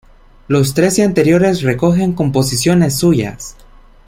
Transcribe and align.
Los 0.47 0.73
trece 0.73 1.03
anteriores 1.03 1.61
recogen 1.61 2.13
composiciones 2.13 2.97
suyas. 2.97 3.55